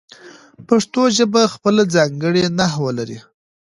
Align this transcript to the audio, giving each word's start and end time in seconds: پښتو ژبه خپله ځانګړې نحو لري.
پښتو 0.67 1.01
ژبه 1.17 1.41
خپله 1.53 1.81
ځانګړې 1.95 2.43
نحو 2.57 2.87
لري. 2.97 3.19